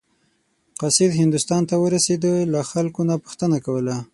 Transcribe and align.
قاصد 0.79 1.11
هندوستان 1.21 1.61
ته 1.69 1.75
ورسېده 1.83 2.33
له 2.53 2.59
خلکو 2.71 3.01
نه 3.09 3.15
پوښتنه 3.23 3.57
کوله. 3.65 3.95